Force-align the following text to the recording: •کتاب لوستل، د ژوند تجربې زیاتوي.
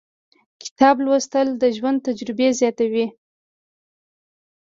•کتاب 0.63 0.95
لوستل، 1.05 1.47
د 1.61 1.63
ژوند 1.77 1.97
تجربې 2.07 2.47
زیاتوي. 2.59 3.05